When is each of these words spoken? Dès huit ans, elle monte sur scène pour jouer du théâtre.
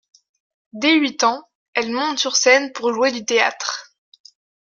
Dès 0.73 0.95
huit 0.95 1.23
ans, 1.23 1.47
elle 1.75 1.91
monte 1.91 2.17
sur 2.17 2.35
scène 2.35 2.71
pour 2.71 2.91
jouer 2.91 3.11
du 3.11 3.23
théâtre. 3.23 3.93